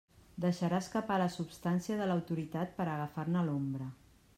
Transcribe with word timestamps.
Deixarà 0.45 0.79
escapar 0.83 1.19
la 1.25 1.29
substància 1.35 2.01
de 2.01 2.09
l'autoritat 2.13 2.77
per 2.81 2.89
a 2.91 2.97
agafar-ne 2.97 3.47
l'ombra. 3.51 3.97